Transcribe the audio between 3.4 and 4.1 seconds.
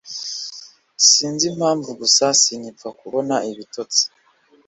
ibitotsi